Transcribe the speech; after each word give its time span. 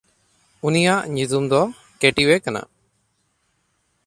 ᱩᱱᱤᱭᱟᱜ 0.67 1.01
ᱧᱩᱛᱩᱢ 1.15 1.45
ᱫᱚ 1.51 1.61
ᱠᱮᱴᱤᱣᱮ 1.99 2.35
ᱠᱟᱱᱟ᱾ 2.43 2.61